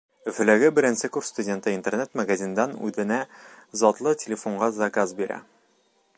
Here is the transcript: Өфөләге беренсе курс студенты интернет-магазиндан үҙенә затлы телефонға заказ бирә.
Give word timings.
Өфөләге 0.29 0.69
беренсе 0.77 1.09
курс 1.17 1.29
студенты 1.33 1.73
интернет-магазиндан 1.79 2.75
үҙенә 2.89 3.21
затлы 3.83 4.19
телефонға 4.25 4.73
заказ 4.83 5.17
бирә. 5.23 5.41